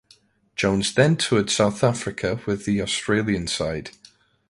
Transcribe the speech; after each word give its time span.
Jones 0.55 0.95
then 0.95 1.15
toured 1.15 1.51
South 1.51 1.83
Africa 1.83 2.39
with 2.47 2.65
the 2.65 2.81
Australian 2.81 3.45
side. 3.45 3.91